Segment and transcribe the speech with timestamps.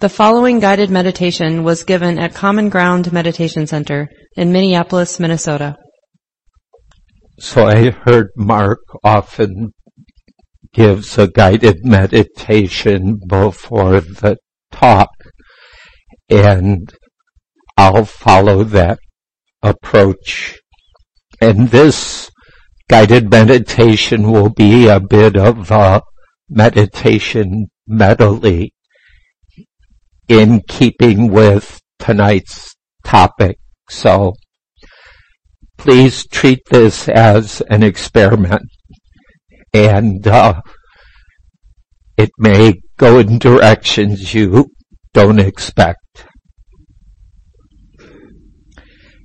[0.00, 5.76] The following guided meditation was given at Common Ground Meditation Center in Minneapolis, Minnesota.
[7.38, 9.74] So I heard Mark often
[10.72, 14.38] gives a guided meditation before the
[14.72, 15.10] talk
[16.30, 16.94] and
[17.76, 19.00] I'll follow that
[19.62, 20.58] approach.
[21.42, 22.30] And this
[22.88, 26.00] guided meditation will be a bit of a
[26.48, 28.72] meditation medley
[30.30, 32.72] in keeping with tonight's
[33.04, 33.58] topic.
[33.88, 34.34] So
[35.76, 38.62] please treat this as an experiment
[39.74, 40.60] and uh,
[42.16, 44.66] it may go in directions you
[45.12, 46.26] don't expect.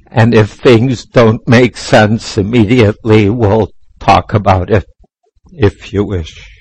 [0.07, 4.85] And if things don't make sense immediately, we'll talk about it
[5.51, 6.54] if you wish.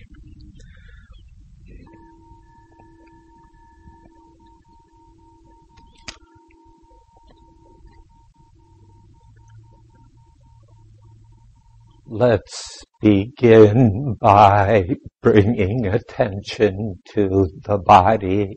[12.17, 14.87] Let's begin by
[15.21, 18.57] bringing attention to the body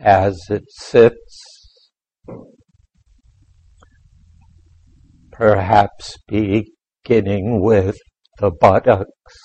[0.00, 1.90] as it sits.
[5.32, 7.98] Perhaps beginning with
[8.38, 9.36] the buttocks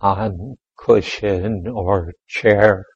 [0.00, 2.86] on cushion or chair.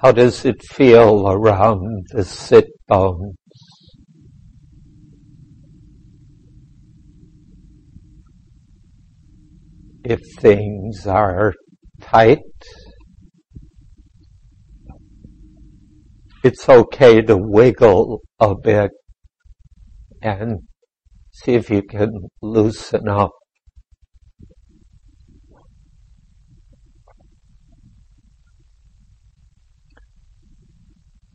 [0.00, 3.34] How does it feel around the sit bones?
[10.04, 11.52] If things are
[12.00, 12.38] tight,
[16.44, 18.92] it's okay to wiggle a bit
[20.22, 20.60] and
[21.32, 23.32] see if you can loosen up.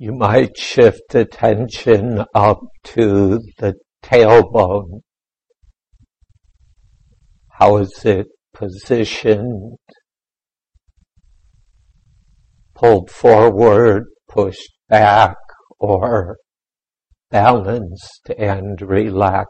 [0.03, 2.59] You might shift attention up
[2.95, 4.99] to the tailbone.
[7.51, 9.77] How is it positioned?
[12.75, 15.37] Pulled forward, pushed back,
[15.79, 16.35] or
[17.31, 19.47] balanced and relaxed.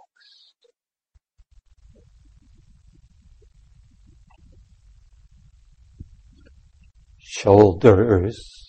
[7.17, 8.62] Shoulders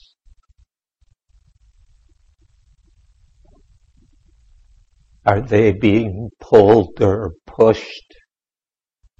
[5.26, 8.14] Are they being pulled or pushed,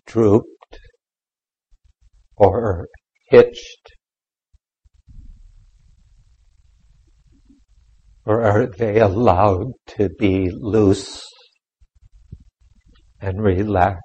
[0.06, 0.78] drooped,
[2.36, 2.88] or
[3.30, 3.88] hitched?
[8.26, 11.24] Or are they allowed to be loose
[13.20, 14.02] and relaxed?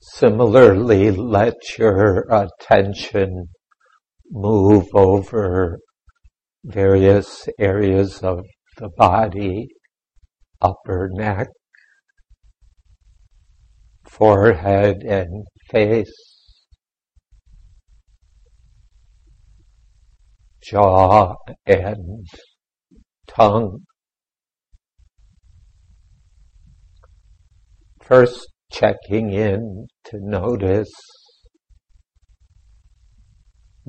[0.00, 3.48] Similarly, let your attention
[4.30, 5.78] move over
[6.64, 8.44] various areas of
[8.76, 9.68] the body,
[10.60, 11.48] upper neck,
[14.08, 16.12] forehead and face,
[20.62, 21.34] jaw
[21.66, 22.26] and
[23.26, 23.80] tongue.
[28.02, 30.90] First checking in to notice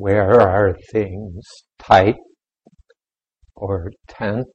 [0.02, 1.46] where are things
[1.78, 2.16] tight
[3.56, 4.48] or tense?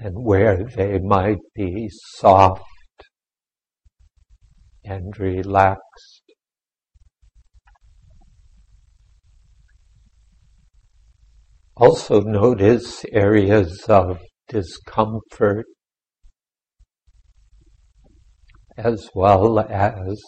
[0.00, 2.64] And where they might be soft
[4.84, 6.22] and relaxed.
[11.76, 15.66] Also notice areas of discomfort
[18.76, 20.20] as well as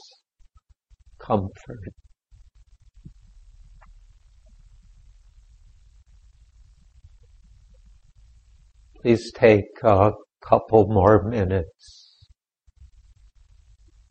[1.24, 1.94] comfort.
[9.00, 12.28] Please take a couple more minutes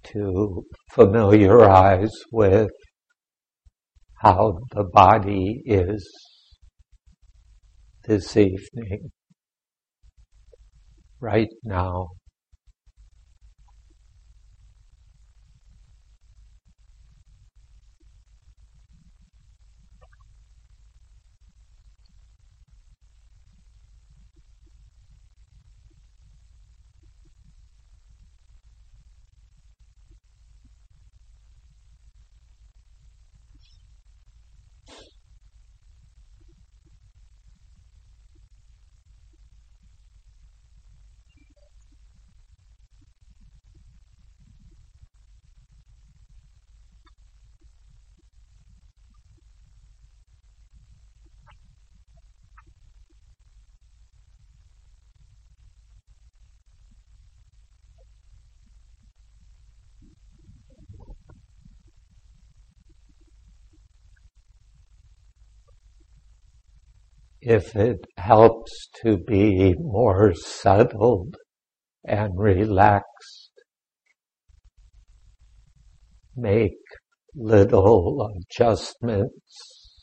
[0.04, 0.64] to
[0.94, 2.72] familiarize with
[4.22, 6.08] how the body is
[8.06, 9.12] this evening,
[11.20, 12.08] right now.
[67.42, 71.36] If it helps to be more settled
[72.06, 73.52] and relaxed,
[76.36, 76.78] make
[77.36, 79.96] little adjustments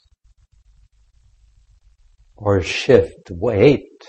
[2.37, 4.09] or shift weight.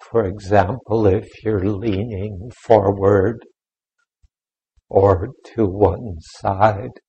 [0.00, 3.38] For example, if you're leaning forward
[4.88, 7.00] or to one side.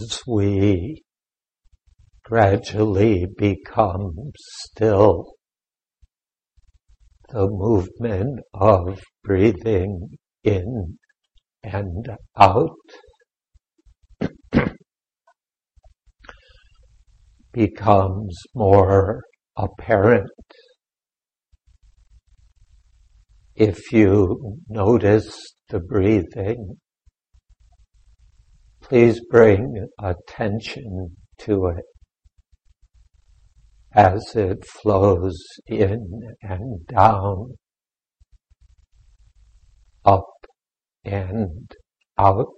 [0.00, 1.02] As we
[2.24, 5.34] gradually become still,
[7.28, 10.08] the movement of breathing
[10.42, 10.98] in
[11.62, 12.76] and out
[17.52, 19.22] becomes more
[19.56, 20.30] apparent.
[23.54, 25.38] If you notice
[25.68, 26.78] the breathing
[28.90, 31.84] Please bring attention to it
[33.94, 37.54] as it flows in and down,
[40.04, 40.26] up
[41.04, 41.70] and
[42.18, 42.48] out.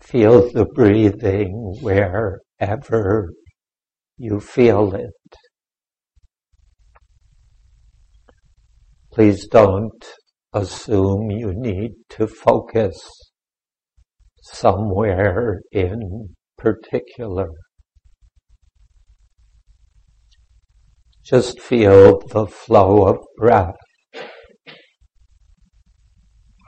[0.00, 3.28] Feel the breathing wherever
[4.16, 5.36] you feel it.
[9.12, 10.04] Please don't
[10.60, 12.96] assume you need to focus
[14.42, 17.48] somewhere in particular.
[21.24, 23.76] Just feel the flow of breath.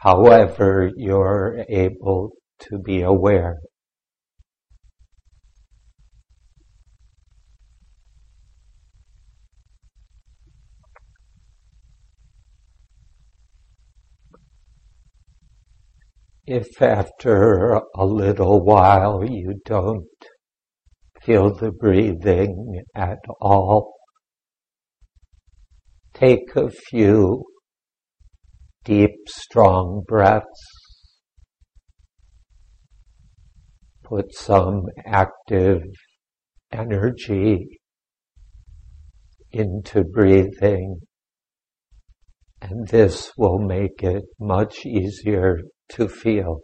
[0.02, 2.30] However you're able
[2.60, 3.56] to be aware.
[16.52, 20.08] If after a little while you don't
[21.22, 23.94] feel the breathing at all,
[26.12, 27.44] take a few
[28.82, 30.48] deep, strong breaths.
[34.02, 35.82] Put some active
[36.72, 37.78] energy
[39.52, 40.96] into breathing
[42.60, 46.60] and this will make it much easier to feel.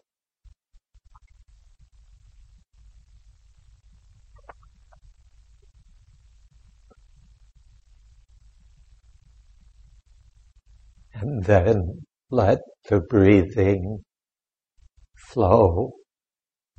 [11.15, 14.05] And then let the breathing
[15.17, 15.93] flow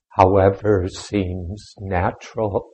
[0.10, 2.70] however seems natural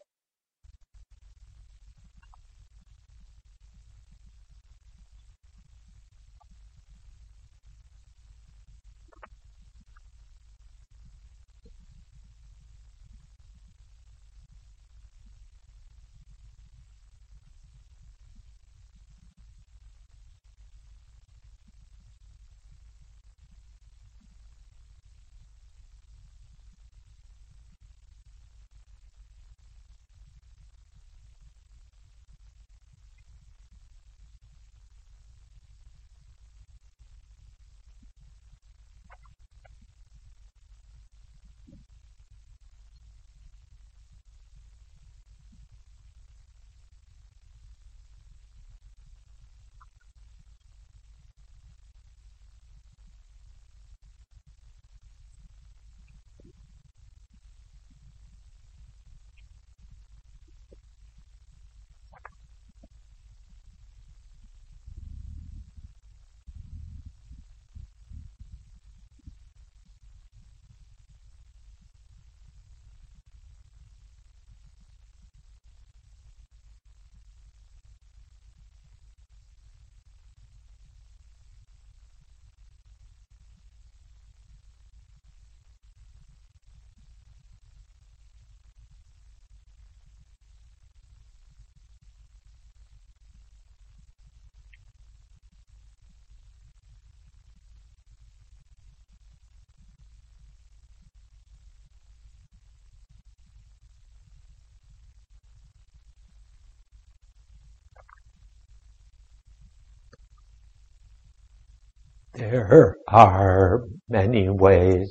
[112.36, 115.08] There are many ways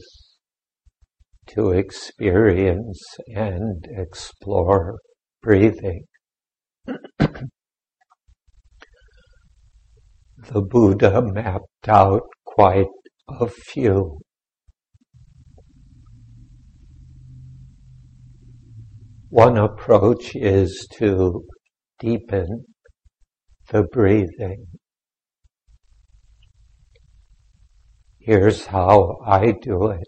[1.50, 4.99] to experience and explore
[5.41, 6.02] breathing.
[6.87, 7.47] the
[10.69, 12.87] Buddha mapped out quite
[13.29, 14.19] a few.
[19.29, 21.45] One approach is to
[22.00, 22.64] deepen
[23.71, 24.67] the breathing.
[28.25, 30.07] Here's how I do it.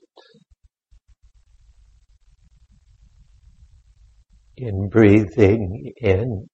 [4.57, 6.47] In breathing in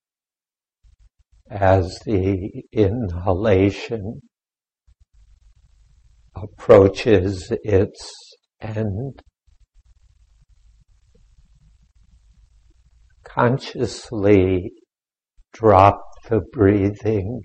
[1.51, 4.23] as the inhalation
[6.35, 8.11] approaches its
[8.63, 9.21] end,
[13.23, 14.73] consciously
[15.53, 16.01] drop
[16.31, 17.43] the breathing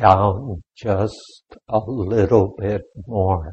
[0.00, 3.52] down just a little bit more.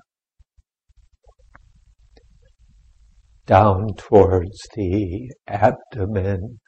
[3.46, 6.60] Down towards the abdomen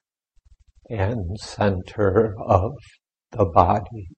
[0.90, 2.72] and center of
[3.32, 4.10] the body.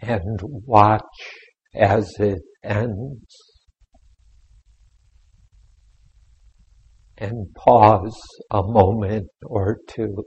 [0.00, 1.00] And watch
[1.74, 3.51] as it ends.
[7.22, 10.24] And pause a moment or two.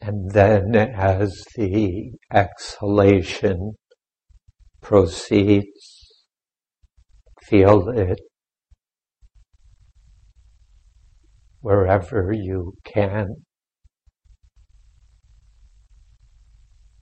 [0.00, 3.74] And then as the exhalation
[4.80, 6.24] proceeds,
[7.46, 8.18] feel it
[11.60, 13.44] wherever you can.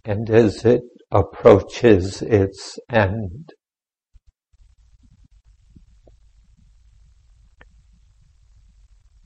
[0.04, 3.54] And as it approaches its end,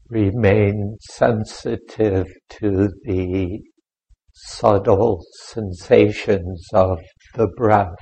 [0.08, 3.61] remain sensitive to the
[4.32, 6.99] subtle sensations of
[7.34, 7.94] the breath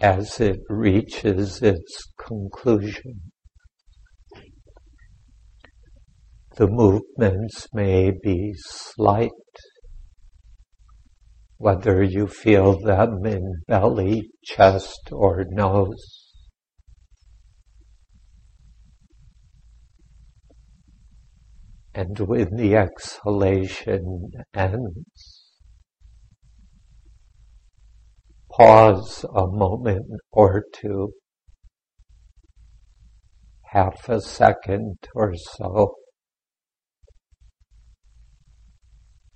[0.00, 3.20] as it reaches its conclusion.
[6.56, 9.30] The movements may be slight,
[11.56, 16.21] whether you feel them in belly, chest, or nose.
[21.94, 25.52] And when the exhalation ends,
[28.50, 31.12] pause a moment or two,
[33.72, 35.94] half a second or so,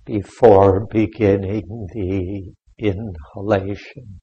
[0.05, 4.21] before beginning the inhalation.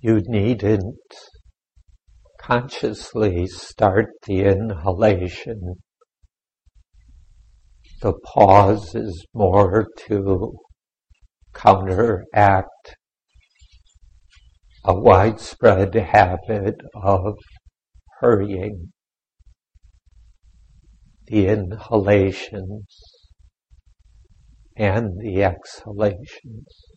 [0.00, 0.98] You needn't
[2.46, 5.76] consciously start the inhalation.
[8.02, 10.58] The pause is more to
[11.54, 12.96] counteract
[14.84, 17.36] a widespread habit of
[18.20, 18.92] hurrying
[21.26, 22.86] the inhalations
[24.76, 26.93] and the exhalations.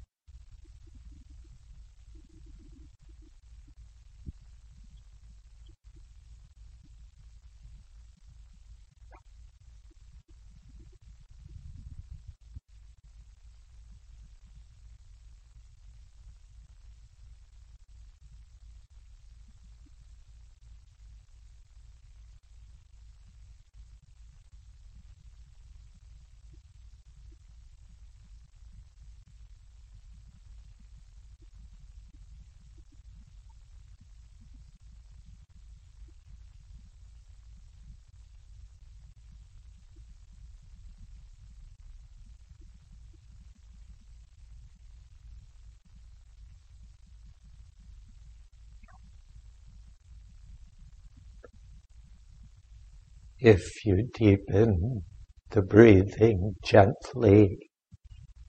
[53.39, 55.03] If you deepen
[55.51, 57.57] the breathing gently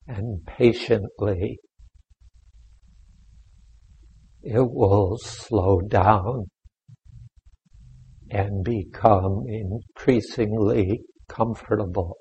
[0.06, 1.58] and patiently,
[4.42, 6.46] it will slow down
[8.30, 12.16] and become increasingly comfortable.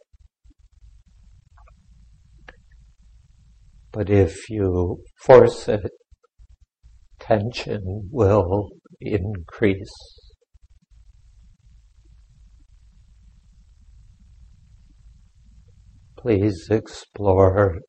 [3.91, 5.91] But if you force it,
[7.19, 8.69] tension will
[8.99, 10.26] increase.
[16.17, 17.79] Please explore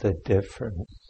[0.00, 1.03] the difference.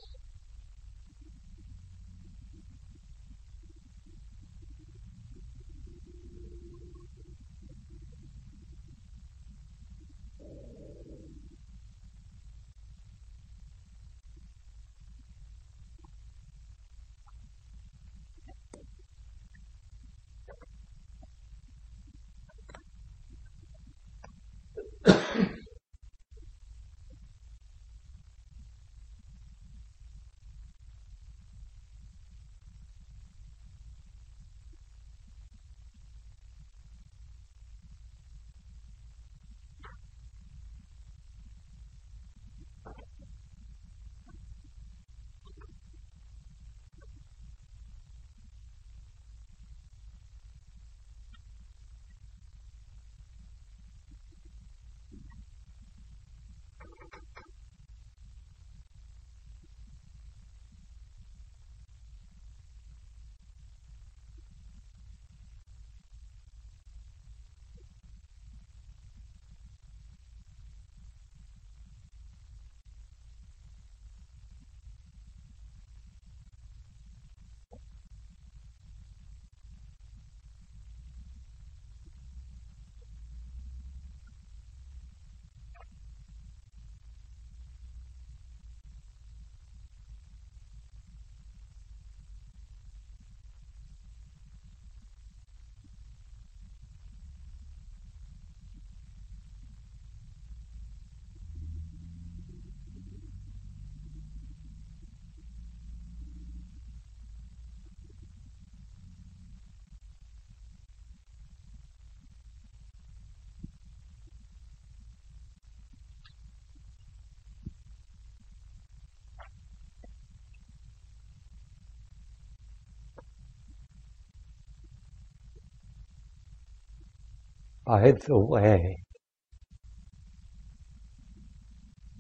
[127.87, 128.97] By the way,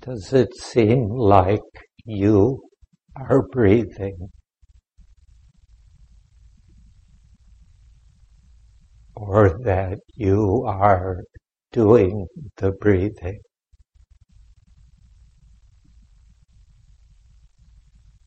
[0.00, 1.62] does it seem like
[2.04, 2.60] you
[3.16, 4.28] are breathing?
[9.16, 11.22] Or that you are
[11.72, 12.26] doing
[12.58, 13.40] the breathing?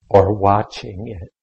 [0.10, 1.37] Or watching it?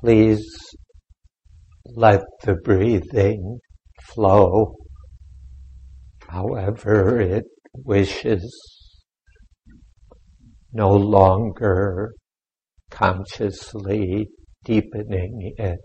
[0.00, 0.46] Please
[1.86, 3.60] let the breathing
[4.02, 4.74] flow
[6.28, 8.44] however it wishes,
[10.70, 12.12] no longer
[12.90, 14.28] consciously
[14.64, 15.80] deepening it.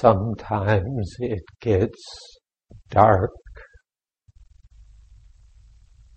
[0.00, 2.00] Sometimes it gets
[2.88, 3.32] dark,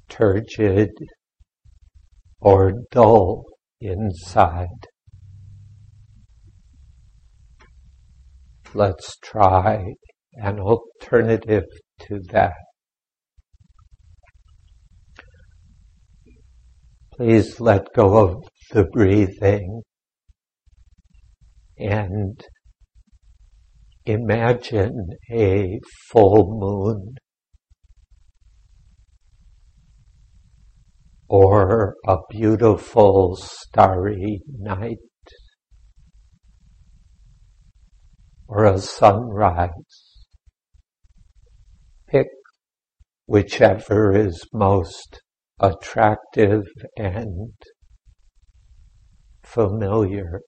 [0.07, 0.91] turgid,
[2.39, 3.43] or dull
[3.79, 4.67] inside.
[8.75, 9.95] Let's try
[10.33, 11.65] an alternative
[12.01, 12.53] to that.
[17.13, 19.81] Please let go of the breathing
[21.79, 22.39] and
[24.05, 27.15] Imagine a full moon
[31.29, 34.97] or a beautiful starry night
[38.47, 40.25] or a sunrise.
[42.09, 42.27] Pick
[43.27, 45.21] whichever is most
[45.59, 46.63] attractive
[46.97, 47.53] and
[49.43, 50.41] familiar.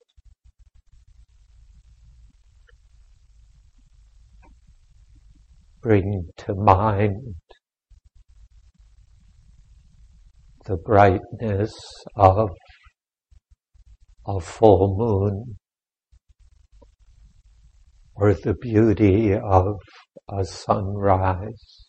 [5.83, 7.35] Bring to mind
[10.65, 11.73] the brightness
[12.15, 12.49] of
[14.25, 15.57] a full moon
[18.15, 19.75] or the beauty of
[20.29, 21.81] a sunrise.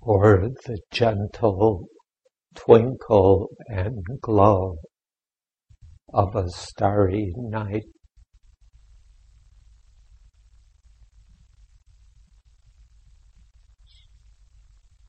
[0.00, 1.86] Or the gentle
[2.54, 4.76] twinkle and glow
[6.12, 7.84] of a starry night.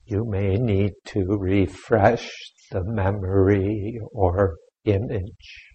[0.06, 2.30] You may need to refresh
[2.72, 5.68] the memory or image,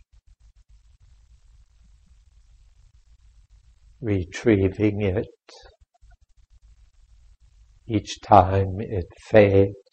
[4.00, 5.26] retrieving it
[7.88, 9.85] each time it fades.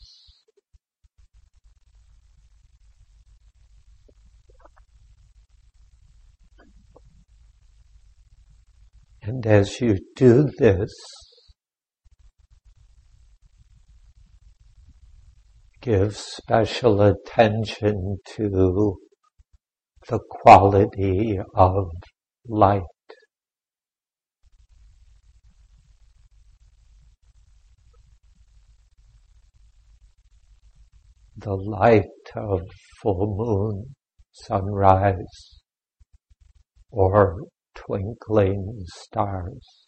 [9.25, 10.91] And as you do this,
[15.81, 18.97] give special attention to
[20.09, 21.85] the quality of
[22.49, 22.83] light.
[31.37, 32.03] The light
[32.35, 32.61] of
[33.01, 33.95] full moon,
[34.33, 35.61] sunrise,
[36.91, 37.37] or
[37.75, 39.82] twinkling stars.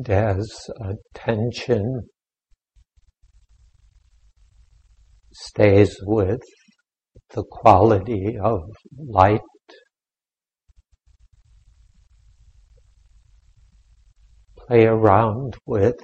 [0.00, 0.48] And as
[0.80, 2.04] attention
[5.30, 6.40] stays with
[7.34, 8.60] the quality of
[8.96, 9.40] light,
[14.56, 15.96] play around with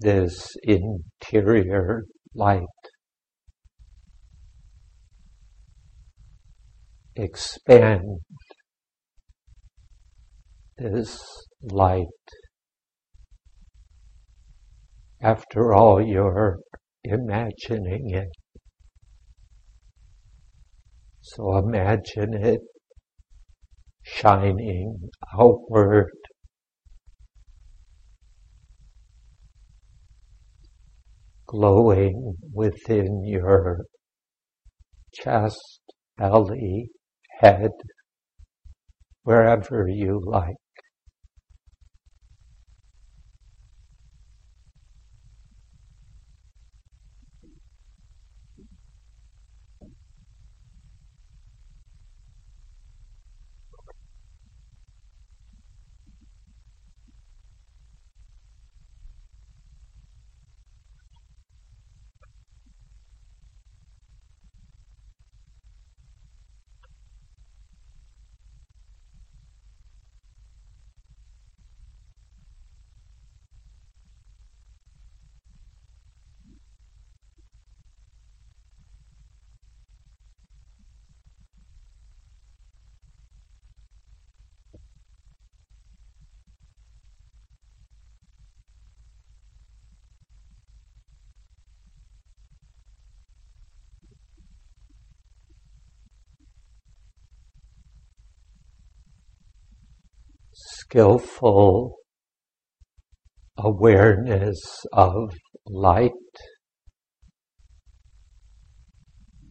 [0.00, 2.64] this interior light.
[7.14, 8.20] Expand
[10.78, 11.22] this
[11.60, 12.06] light.
[15.26, 16.60] After all, you're
[17.02, 18.28] imagining it.
[21.20, 22.60] So imagine it
[24.04, 26.12] shining outward
[31.48, 33.86] glowing within your
[35.12, 35.80] chest,
[36.16, 36.90] belly,
[37.40, 37.72] head,
[39.24, 40.54] wherever you like.
[100.96, 101.94] Skillful
[103.58, 105.30] awareness of
[105.66, 106.10] light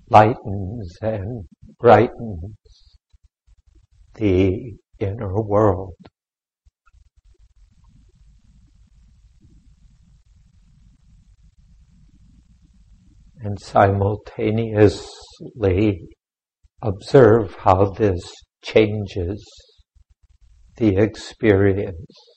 [0.09, 1.45] lightens and
[1.79, 2.97] brightens
[4.15, 5.93] the inner world.
[13.39, 16.07] And simultaneously
[16.81, 19.45] observe how this changes
[20.77, 22.35] the experience.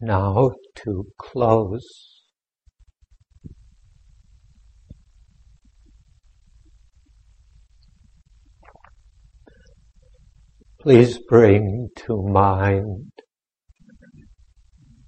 [0.00, 2.15] Now to close
[10.86, 13.10] Please bring to mind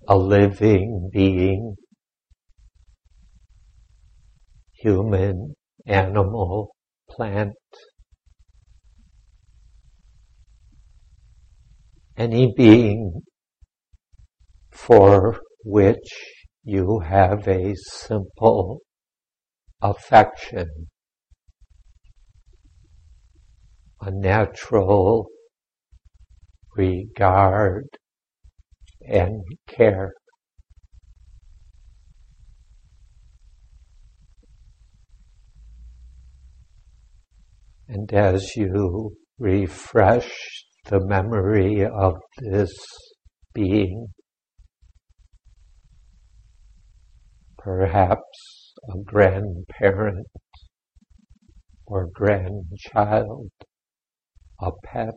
[0.08, 1.76] a living being,
[4.72, 5.54] human,
[5.86, 6.74] animal,
[7.08, 7.54] plant,
[12.16, 13.20] any being
[14.72, 16.10] for which
[16.64, 18.80] you have a simple
[19.80, 20.88] affection,
[24.00, 25.28] a natural
[26.78, 27.88] regard,
[29.06, 30.12] and care.
[37.88, 40.30] And as you refresh
[40.84, 42.72] the memory of this
[43.52, 44.08] being,
[47.58, 50.26] perhaps a grandparent
[51.86, 53.50] or grandchild,
[54.60, 55.14] a pet,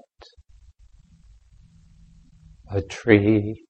[2.74, 3.66] a tree,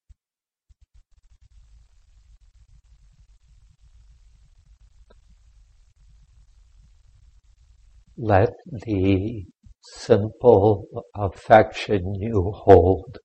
[8.18, 8.50] let
[8.86, 9.44] the
[9.82, 13.18] simple affection you hold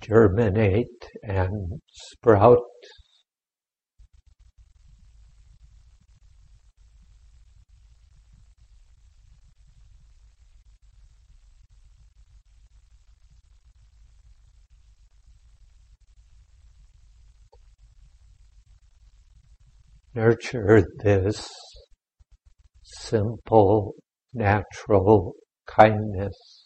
[0.00, 2.58] germinate and sprout
[20.14, 21.48] nurture this
[22.82, 23.94] simple,
[24.34, 25.32] natural
[25.66, 26.61] kindness.